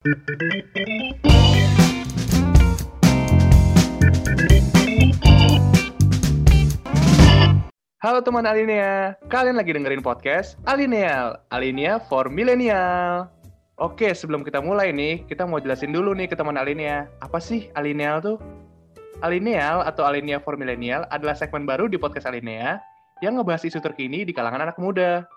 [0.00, 0.16] Halo
[8.24, 13.28] teman Alinea, kalian lagi dengerin podcast Alineal, Alinea for Millennial.
[13.76, 17.68] Oke, sebelum kita mulai nih, kita mau jelasin dulu nih ke teman Alinea, apa sih
[17.76, 18.40] Alineal tuh?
[19.20, 22.80] Alineal atau Alinea for Millennial adalah segmen baru di podcast Alinea
[23.20, 25.28] yang ngebahas isu terkini di kalangan anak muda.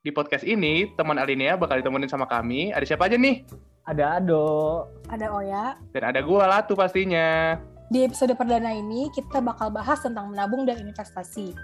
[0.00, 2.72] Di podcast ini, teman Alinea bakal ditemenin sama kami.
[2.72, 3.68] Ada siapa aja nih?
[3.88, 4.84] Ada Ado.
[5.08, 5.64] Ada Oya.
[5.96, 7.56] Dan ada gua Latu pastinya.
[7.88, 11.56] Di episode perdana ini, kita bakal bahas tentang menabung dan investasi.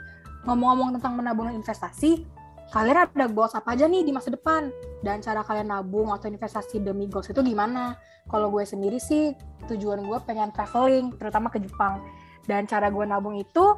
[0.49, 2.25] Ngomong-ngomong tentang menabung dan investasi,
[2.73, 4.73] kalian ada goals apa aja nih di masa depan?
[5.05, 8.01] Dan cara kalian nabung atau investasi demi goals itu gimana?
[8.33, 9.37] Kalau gue sendiri sih,
[9.69, 12.01] tujuan gue pengen traveling, terutama ke Jepang.
[12.49, 13.77] Dan cara gue nabung itu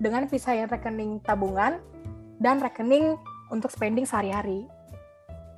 [0.00, 1.84] dengan pisahin rekening tabungan
[2.40, 3.20] dan rekening
[3.52, 4.64] untuk spending sehari-hari.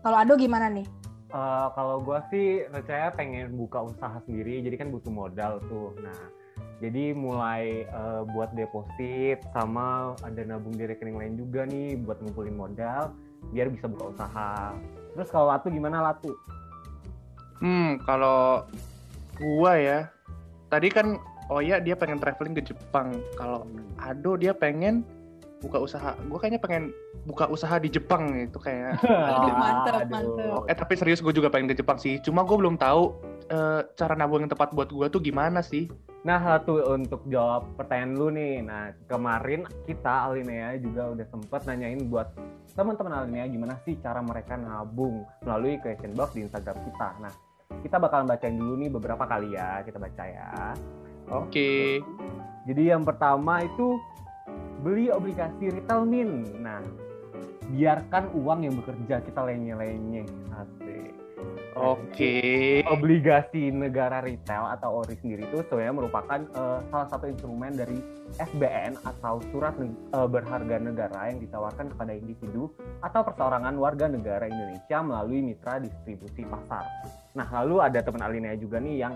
[0.03, 1.06] Kalau Ado gimana nih?
[1.37, 5.93] Uh, kalau gue sih saya pengen buka usaha sendiri, jadi kan butuh modal tuh.
[6.01, 6.33] Nah,
[6.81, 12.57] jadi mulai uh, buat deposit sama ada nabung di rekening lain juga nih buat ngumpulin
[12.57, 13.13] modal
[13.53, 14.73] biar bisa buka usaha.
[15.13, 16.33] Terus kalau Latu gimana Latu?
[17.61, 18.65] Hmm, kalau
[19.37, 20.09] gua ya,
[20.73, 21.21] tadi kan
[21.53, 23.13] oh ya dia pengen traveling ke Jepang.
[23.37, 23.69] Kalau
[24.01, 25.05] Ado dia pengen
[25.65, 26.13] buka usaha.
[26.29, 26.85] Gua kayaknya pengen
[27.25, 29.01] buka usaha di Jepang itu kayak.
[29.03, 30.13] Aduh, mantep, Aduh.
[30.13, 30.61] mantep.
[30.69, 32.21] Eh tapi serius gue juga pengen ke Jepang sih.
[32.21, 33.17] Cuma gue belum tahu
[33.49, 35.89] eh, cara nabung yang tepat buat gua tuh gimana sih.
[36.27, 38.59] Nah, Latu untuk jawab pertanyaan lu nih.
[38.59, 42.35] Nah, kemarin kita Alinea juga udah sempet nanyain buat
[42.75, 47.09] teman-teman Alinea gimana sih cara mereka nabung melalui question box di Instagram kita.
[47.23, 47.33] Nah,
[47.87, 50.75] kita bakalan bacain dulu nih beberapa kali ya, kita baca ya.
[51.31, 52.03] Oke.
[52.67, 53.95] Jadi yang pertama itu
[54.87, 56.47] beli obligasi retail min.
[56.63, 56.79] Nah,
[57.75, 60.23] biarkan uang yang bekerja kita lenye-lenye.
[60.55, 61.11] Asik.
[61.77, 62.81] Oke.
[62.89, 67.99] Obligasi negara retail atau ORI sendiri itu sebenarnya merupakan eh, salah satu instrumen dari
[68.41, 72.73] SBN atau surat eh, berharga negara yang ditawarkan kepada individu
[73.05, 76.87] atau perseorangan warga negara Indonesia melalui mitra distribusi pasar.
[77.37, 79.13] Nah, lalu ada teman Alinea juga nih yang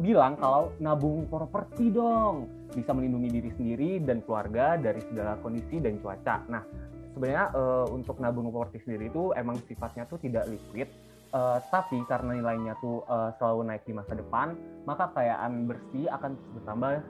[0.00, 6.00] bilang kalau nabung properti dong bisa melindungi diri sendiri dan keluarga dari segala kondisi dan
[6.00, 6.40] cuaca.
[6.48, 6.64] Nah,
[7.12, 10.88] sebenarnya eh, untuk nabung properti sendiri itu emang sifatnya tuh tidak liquid,
[11.36, 14.56] eh, tapi karena nilainya tuh eh, selalu naik di masa depan,
[14.88, 17.04] maka kekayaan bersih akan bertambah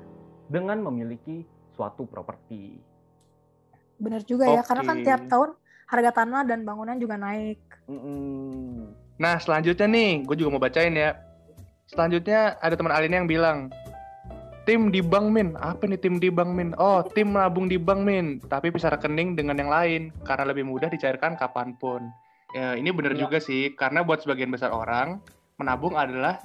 [0.50, 1.46] dengan memiliki
[1.78, 2.82] suatu properti.
[4.02, 5.50] Bener juga ya, karena kan tiap tahun
[5.86, 7.62] harga tanah dan bangunan juga naik.
[7.86, 8.90] Mm-mm.
[9.22, 11.14] Nah selanjutnya nih, gue juga mau bacain ya.
[11.92, 13.68] Selanjutnya ada teman Alina yang bilang,
[14.64, 16.72] tim di bank min, apa nih tim di bank min?
[16.80, 20.88] Oh tim nabung di bank min, tapi bisa rekening dengan yang lain karena lebih mudah
[20.88, 22.08] dicairkan kapan pun.
[22.56, 23.28] Ya, ini bener Iya.
[23.28, 25.20] juga sih, karena buat sebagian besar orang
[25.60, 26.40] menabung adalah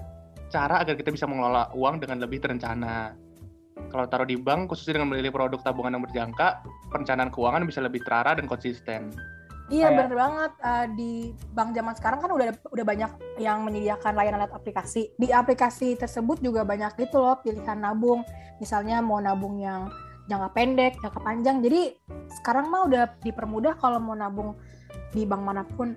[0.51, 3.15] cara agar kita bisa mengelola uang dengan lebih terencana.
[3.87, 6.59] Kalau taruh di bank, khususnya dengan memilih produk tabungan yang berjangka,
[6.91, 9.15] perencanaan keuangan bisa lebih terarah dan konsisten.
[9.67, 11.11] Iya Kayak- bener banget Eh, di
[11.51, 15.11] bank zaman sekarang kan udah udah banyak yang menyediakan layanan lewat aplikasi.
[15.19, 18.23] Di aplikasi tersebut juga banyak gitu loh pilihan nabung.
[18.63, 19.91] Misalnya mau nabung yang
[20.27, 21.59] jangka pendek, jangka panjang.
[21.59, 21.95] Jadi
[22.39, 24.55] sekarang mah udah dipermudah kalau mau nabung
[25.11, 25.95] di bank mana pun.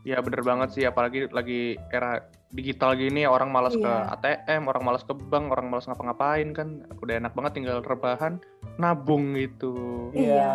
[0.00, 4.16] Ya bener banget sih, apalagi lagi era digital gini orang malas ke Iya.
[4.16, 6.82] ATM, orang malas ke bank, orang malas ngapa-ngapain kan.
[6.98, 8.40] Udah enak banget tinggal rebahan,
[8.80, 10.08] nabung gitu.
[10.16, 10.40] Iya.
[10.40, 10.52] Iya,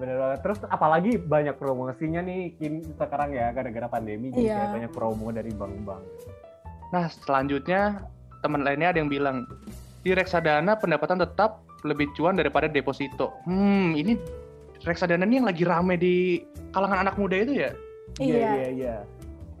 [0.00, 0.38] bener banget.
[0.40, 4.56] Terus apalagi banyak promosinya nih kini sekarang ya gara-gara pandemi jadi Iya.
[4.56, 6.02] kayak banyak promo dari bank-bank.
[6.88, 8.08] Nah selanjutnya
[8.40, 9.44] teman lainnya ada yang bilang,
[10.00, 13.36] di reksadana pendapatan tetap lebih cuan daripada deposito.
[13.44, 14.16] Hmm ini
[14.82, 16.40] reksadana ini yang lagi rame di
[16.72, 17.70] kalangan anak muda itu ya?
[18.16, 18.50] Iya, Iya.
[18.56, 18.96] iya, iya.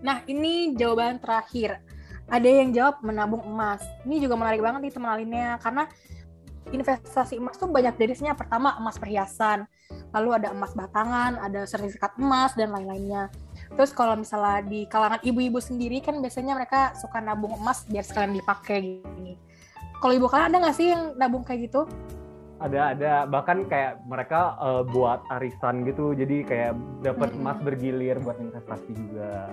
[0.00, 1.82] Nah ini jawaban terakhir.
[2.28, 3.80] Ada yang jawab menabung emas.
[4.04, 5.88] Ini juga menarik banget nih teman lainnya karena
[6.68, 8.36] investasi emas tuh banyak jenisnya.
[8.36, 9.64] Pertama emas perhiasan,
[10.12, 13.32] lalu ada emas batangan, ada sertifikat emas dan lain-lainnya.
[13.72, 18.36] Terus kalau misalnya di kalangan ibu-ibu sendiri kan biasanya mereka suka nabung emas biar sekalian
[18.36, 19.40] dipakai gini.
[19.98, 21.88] Kalau ibu kalian ada nggak sih yang nabung kayak gitu?
[22.58, 26.10] Ada ada bahkan kayak mereka eh, buat arisan gitu.
[26.14, 26.74] Jadi kayak
[27.06, 27.42] dapat Mm-mm.
[27.42, 29.46] emas bergilir buat investasi juga.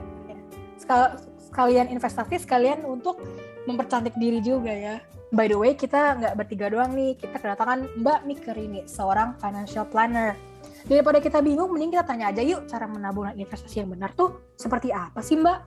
[0.82, 3.22] Sekal- sekalian investasi sekalian untuk
[3.70, 4.96] mempercantik diri juga ya.
[5.34, 10.38] By the way, kita nggak bertiga doang nih, kita kedatangan Mbak Mikerini, seorang financial planner.
[10.86, 14.38] Daripada kita bingung, mending kita tanya aja yuk cara menabung dan investasi yang benar tuh
[14.54, 15.60] seperti apa sih Mbak?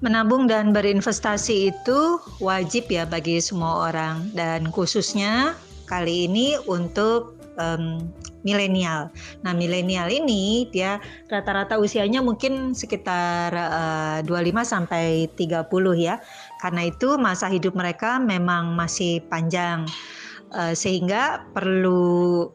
[0.00, 2.00] Menabung dan berinvestasi itu
[2.40, 5.58] wajib ya bagi semua orang dan khususnya
[5.90, 8.06] kali ini untuk em,
[8.46, 9.12] milenial.
[9.44, 15.66] Nah, milenial ini dia rata-rata usianya mungkin sekitar uh, 25 sampai 30
[15.98, 16.22] ya.
[16.62, 19.84] Karena itu masa hidup mereka memang masih panjang.
[20.50, 22.50] Uh, sehingga perlu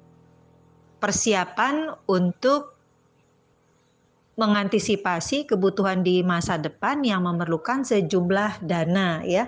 [1.00, 2.76] persiapan untuk
[4.36, 9.48] mengantisipasi kebutuhan di masa depan yang memerlukan sejumlah dana ya.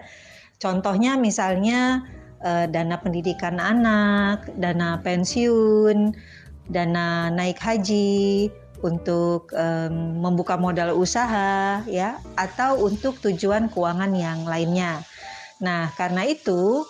[0.58, 2.08] Contohnya misalnya
[2.44, 6.14] eh, dana pendidikan anak, dana pensiun,
[6.70, 8.52] dana naik haji,
[8.86, 15.02] untuk um, membuka modal usaha ya atau untuk tujuan keuangan yang lainnya.
[15.58, 16.86] Nah, karena itu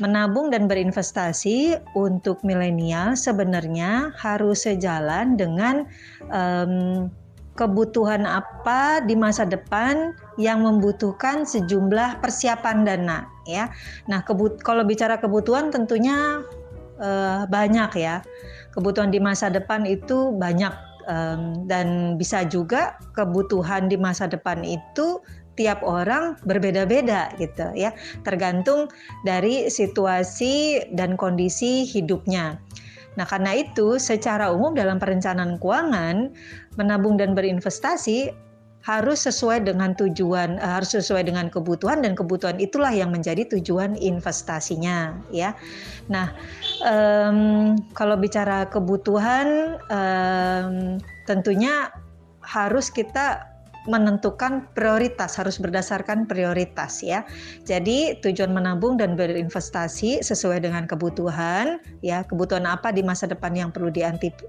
[0.00, 5.84] menabung dan berinvestasi untuk milenial sebenarnya harus sejalan dengan
[6.32, 7.08] um,
[7.56, 13.74] kebutuhan apa di masa depan yang membutuhkan sejumlah persiapan dana ya.
[14.06, 16.46] Nah, kebut kalau bicara kebutuhan tentunya
[17.02, 18.22] uh, banyak ya.
[18.70, 20.70] Kebutuhan di masa depan itu banyak
[21.10, 25.18] um, dan bisa juga kebutuhan di masa depan itu
[25.58, 27.92] tiap orang berbeda-beda gitu ya,
[28.24, 28.88] tergantung
[29.26, 32.56] dari situasi dan kondisi hidupnya.
[33.18, 36.30] Nah, karena itu secara umum dalam perencanaan keuangan
[36.78, 38.30] menabung dan berinvestasi
[38.80, 43.92] harus sesuai dengan tujuan, uh, harus sesuai dengan kebutuhan dan kebutuhan itulah yang menjadi tujuan
[44.00, 45.52] investasinya, ya.
[46.08, 46.32] Nah,
[46.84, 50.96] um, kalau bicara kebutuhan, um,
[51.28, 51.92] tentunya
[52.40, 53.44] harus kita
[53.88, 57.24] menentukan prioritas harus berdasarkan prioritas ya.
[57.64, 63.70] Jadi tujuan menabung dan berinvestasi sesuai dengan kebutuhan ya, kebutuhan apa di masa depan yang
[63.72, 63.88] perlu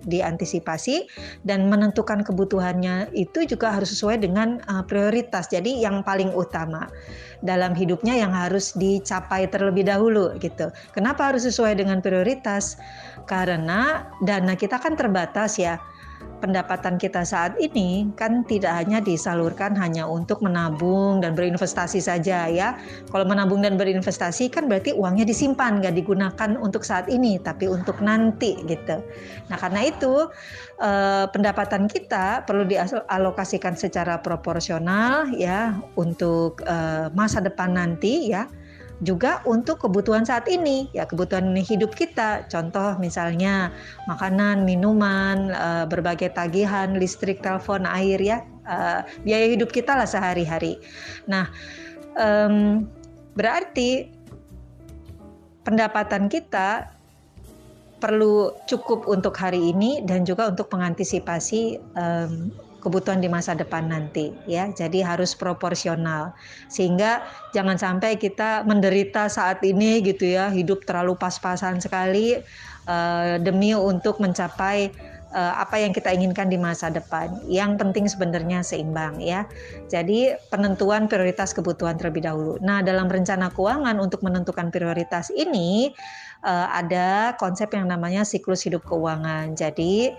[0.04, 1.08] diantisipasi
[1.48, 5.48] dan menentukan kebutuhannya itu juga harus sesuai dengan uh, prioritas.
[5.48, 6.92] Jadi yang paling utama
[7.40, 10.70] dalam hidupnya yang harus dicapai terlebih dahulu gitu.
[10.92, 12.76] Kenapa harus sesuai dengan prioritas?
[13.26, 15.80] Karena dana kita kan terbatas ya
[16.42, 22.76] pendapatan kita saat ini kan tidak hanya disalurkan hanya untuk menabung dan berinvestasi saja ya.
[23.14, 28.02] Kalau menabung dan berinvestasi kan berarti uangnya disimpan nggak digunakan untuk saat ini tapi untuk
[28.02, 29.00] nanti gitu.
[29.48, 30.28] Nah karena itu
[30.82, 38.50] eh, pendapatan kita perlu dialokasikan secara proporsional ya untuk eh, masa depan nanti ya
[39.02, 42.46] juga untuk kebutuhan saat ini ya kebutuhan hidup kita.
[42.48, 43.74] Contoh misalnya
[44.06, 50.78] makanan minuman uh, berbagai tagihan listrik telepon air ya uh, biaya hidup kita lah sehari-hari.
[51.26, 51.50] Nah
[53.34, 54.12] berarti
[55.64, 56.92] pendapatan kita
[58.04, 61.80] perlu cukup untuk hari ini dan juga untuk mengantisipasi
[62.82, 64.68] kebutuhan di masa depan nanti ya.
[64.74, 66.34] Jadi harus proporsional
[66.68, 67.22] sehingga
[67.54, 72.42] jangan sampai kita menderita saat ini gitu ya, hidup terlalu pas-pasan sekali
[72.90, 74.90] uh, demi untuk mencapai
[75.32, 77.32] uh, apa yang kita inginkan di masa depan.
[77.48, 79.48] Yang penting sebenarnya seimbang ya.
[79.88, 82.54] Jadi penentuan prioritas kebutuhan terlebih dahulu.
[82.62, 85.92] Nah, dalam rencana keuangan untuk menentukan prioritas ini
[86.50, 89.54] ada konsep yang namanya siklus hidup keuangan.
[89.54, 90.10] Jadi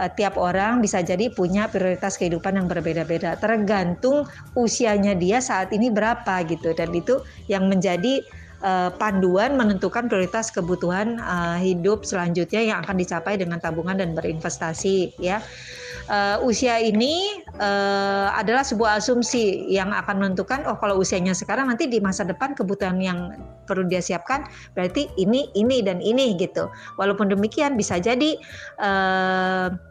[0.00, 5.92] uh, tiap orang bisa jadi punya prioritas kehidupan yang berbeda-beda tergantung usianya dia saat ini
[5.92, 8.24] berapa gitu dan itu yang menjadi
[8.64, 15.16] uh, panduan menentukan prioritas kebutuhan uh, hidup selanjutnya yang akan dicapai dengan tabungan dan berinvestasi
[15.20, 15.42] ya
[16.10, 21.86] uh, usia ini uh, adalah sebuah asumsi yang akan menentukan oh kalau usianya sekarang nanti
[21.86, 23.38] di masa depan kebutuhan yang
[23.70, 26.66] perlu dia siapkan berarti ini ini dan ini gitu.
[26.98, 28.34] Walaupun demikian bisa jadi
[28.82, 29.89] uh,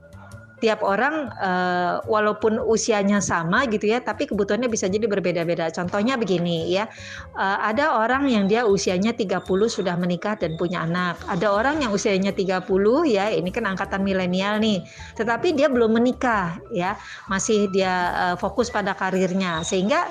[0.59, 5.71] tiap orang uh, walaupun usianya sama gitu ya tapi kebutuhannya bisa jadi berbeda-beda.
[5.71, 6.87] Contohnya begini ya
[7.35, 11.19] uh, ada orang yang dia usianya 30 sudah menikah dan punya anak.
[11.25, 12.67] Ada orang yang usianya 30
[13.07, 14.83] ya ini kan angkatan milenial nih
[15.15, 16.99] tetapi dia belum menikah ya
[17.31, 19.63] masih dia uh, fokus pada karirnya.
[19.63, 20.07] Sehingga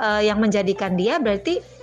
[0.00, 1.79] uh, yang menjadikan dia berarti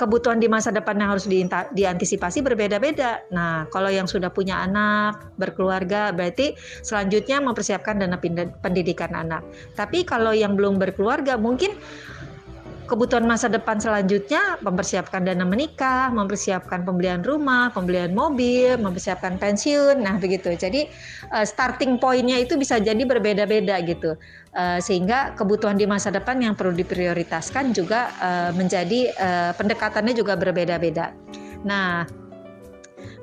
[0.00, 1.28] kebutuhan di masa depan yang harus
[1.76, 3.20] diantisipasi berbeda-beda.
[3.28, 8.16] Nah, kalau yang sudah punya anak, berkeluarga, berarti selanjutnya mempersiapkan dana
[8.64, 9.44] pendidikan anak.
[9.76, 11.76] Tapi kalau yang belum berkeluarga, mungkin
[12.90, 20.02] kebutuhan masa depan selanjutnya mempersiapkan dana menikah, mempersiapkan pembelian rumah, pembelian mobil, mempersiapkan pensiun.
[20.02, 20.50] Nah, begitu.
[20.50, 20.90] Jadi
[21.30, 24.18] uh, starting pointnya itu bisa jadi berbeda-beda gitu.
[24.50, 30.34] Uh, sehingga kebutuhan di masa depan yang perlu diprioritaskan juga uh, menjadi uh, pendekatannya juga
[30.34, 31.14] berbeda-beda.
[31.62, 32.02] Nah,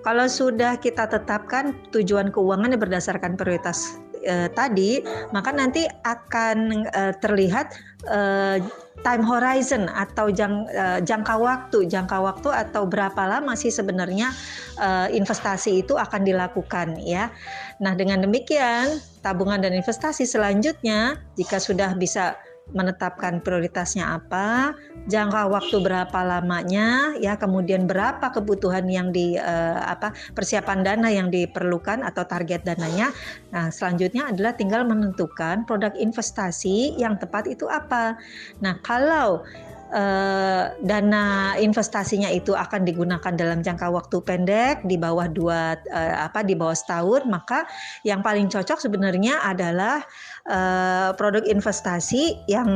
[0.08, 7.74] kalau sudah kita tetapkan tujuan keuangan berdasarkan prioritas uh, tadi, maka nanti akan uh, terlihat
[8.12, 8.60] uh,
[9.06, 14.34] time horizon atau jang, uh, jangka waktu, jangka waktu atau berapa lama sih sebenarnya
[14.78, 17.32] uh, investasi itu akan dilakukan ya.
[17.80, 22.36] Nah, dengan demikian tabungan dan investasi selanjutnya jika sudah bisa
[22.76, 24.76] menetapkan prioritasnya apa,
[25.08, 31.32] jangka waktu berapa lamanya, ya kemudian berapa kebutuhan yang di uh, apa persiapan dana yang
[31.32, 33.16] diperlukan atau target dananya.
[33.56, 38.20] Nah, selanjutnya adalah tinggal menentukan produk investasi yang tepat itu apa.
[38.60, 39.48] Nah, kalau
[39.88, 46.44] Uh, dana investasinya itu akan digunakan dalam jangka waktu pendek di bawah dua uh, apa
[46.44, 47.64] di bawah setahun maka
[48.04, 50.04] yang paling cocok sebenarnya adalah
[50.48, 52.70] uh, produk investasi yang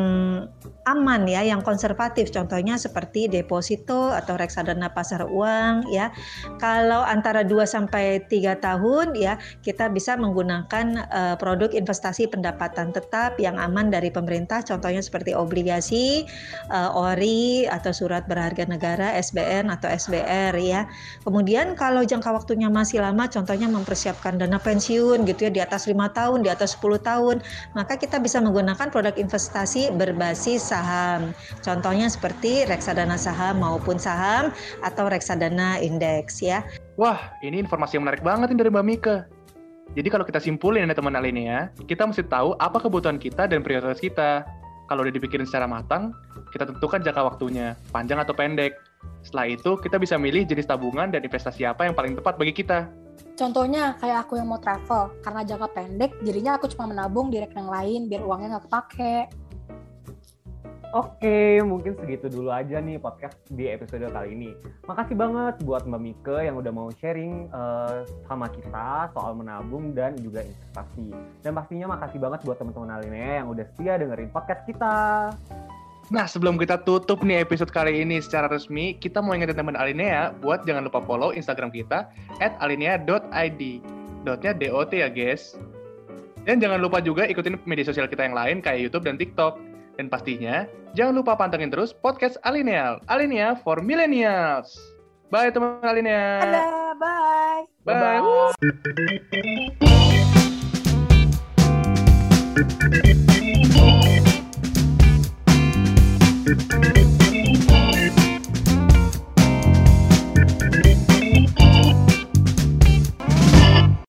[0.86, 2.30] aman ya, yang konservatif.
[2.30, 6.12] Contohnya seperti deposito atau reksadana pasar uang ya.
[6.60, 13.40] Kalau antara 2 sampai 3 tahun ya, kita bisa menggunakan uh, produk investasi pendapatan tetap
[13.40, 14.62] yang aman dari pemerintah.
[14.62, 16.28] Contohnya seperti obligasi,
[16.70, 20.86] uh, ORI atau surat berharga negara SBN atau SBR ya.
[21.24, 26.10] Kemudian kalau jangka waktunya masih lama contohnya mempersiapkan dana pensiun gitu ya di atas lima
[26.12, 27.38] tahun, di atas 10 tahun
[27.74, 31.36] maka kita bisa menggunakan produk investasi berbasis saham.
[31.62, 36.66] Contohnya seperti reksadana saham maupun saham atau reksadana indeks ya.
[37.00, 39.18] Wah, ini informasi yang menarik banget nih dari Mbak Mika.
[39.92, 43.60] Jadi kalau kita simpulin ya teman ini ya, kita mesti tahu apa kebutuhan kita dan
[43.60, 44.48] prioritas kita.
[44.88, 46.12] Kalau udah dipikirin secara matang,
[46.52, 48.76] kita tentukan jangka waktunya, panjang atau pendek.
[49.24, 52.92] Setelah itu, kita bisa milih jenis tabungan dan investasi apa yang paling tepat bagi kita.
[53.36, 57.70] Contohnya kayak aku yang mau travel, karena jangka pendek, jadinya aku cuma menabung di rekening
[57.70, 59.18] lain biar uangnya nggak kepake.
[60.92, 64.52] Oke, mungkin segitu dulu aja nih podcast di episode kali ini.
[64.84, 70.20] Makasih banget buat Mbak Mika yang udah mau sharing uh, sama kita soal menabung dan
[70.20, 71.16] juga investasi.
[71.40, 74.96] Dan pastinya makasih banget buat teman-teman lainnya yang udah setia dengerin podcast kita.
[76.12, 80.36] Nah, sebelum kita tutup nih episode kali ini secara resmi, kita mau ingetin teman Alinea
[80.44, 82.12] buat jangan lupa follow Instagram kita
[82.44, 83.62] at alinea.id.
[84.28, 85.56] Dotnya DOT ya, guys.
[86.44, 89.56] Dan jangan lupa juga ikutin media sosial kita yang lain kayak YouTube dan TikTok.
[89.96, 90.68] Dan pastinya,
[91.00, 93.00] jangan lupa pantengin terus podcast Alineal.
[93.08, 94.76] Alinea for Millennials.
[95.32, 96.44] Bye teman Alinea.
[96.44, 97.64] Dadah, bye.
[97.88, 97.96] Bye.
[97.96, 98.20] Bye.
[103.80, 104.08] -bye.